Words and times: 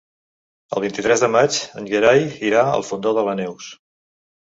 El 0.77 0.83
vint-i-tres 0.85 1.25
de 1.27 1.29
maig 1.35 1.61
en 1.83 1.91
Gerai 1.93 2.25
irà 2.51 2.67
al 2.73 2.89
Fondó 2.91 3.17
de 3.21 3.31
les 3.33 3.43
Neus. 3.45 3.73